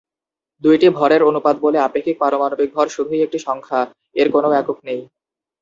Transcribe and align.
দুইটি 0.63 0.87
ভরের 0.89 1.21
অনুপাত 1.23 1.55
বলে 1.61 1.77
আপেক্ষিক 1.79 2.15
পারমাণবিক 2.19 2.69
ভর 2.73 2.87
শুধুই 2.87 3.23
একটি 3.23 3.39
সংখ্যা, 3.39 3.81
এর 4.15 4.27
কোনও 4.31 4.49
একক 4.53 4.77
নেই। 4.83 5.01